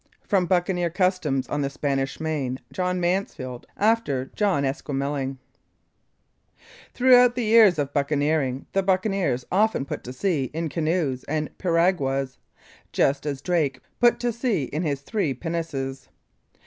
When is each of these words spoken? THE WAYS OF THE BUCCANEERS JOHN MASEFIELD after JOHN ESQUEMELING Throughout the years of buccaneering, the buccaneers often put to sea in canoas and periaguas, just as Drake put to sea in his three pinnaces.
THE 0.01 0.07
WAYS 0.07 0.25
OF 0.25 1.61
THE 1.61 1.69
BUCCANEERS 1.79 2.59
JOHN 2.73 2.99
MASEFIELD 2.99 3.67
after 3.77 4.25
JOHN 4.33 4.65
ESQUEMELING 4.65 5.37
Throughout 6.95 7.35
the 7.35 7.43
years 7.43 7.77
of 7.77 7.93
buccaneering, 7.93 8.65
the 8.73 8.81
buccaneers 8.81 9.45
often 9.51 9.85
put 9.85 10.03
to 10.05 10.11
sea 10.11 10.45
in 10.55 10.69
canoas 10.69 11.23
and 11.27 11.55
periaguas, 11.59 12.39
just 12.91 13.27
as 13.27 13.43
Drake 13.43 13.79
put 13.99 14.19
to 14.21 14.31
sea 14.33 14.63
in 14.63 14.81
his 14.81 15.01
three 15.01 15.35
pinnaces. 15.35 16.09